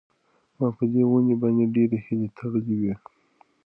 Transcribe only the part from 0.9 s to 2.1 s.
دې ونې باندې ډېرې